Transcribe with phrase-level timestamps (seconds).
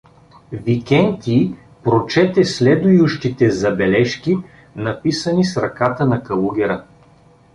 [0.51, 4.37] Викентий прочете следующите забележки,
[4.75, 6.85] написани с ръката на калугера.